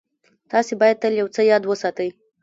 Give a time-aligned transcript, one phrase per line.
[0.51, 2.09] تاسې بايد تل يو څه ياد وساتئ.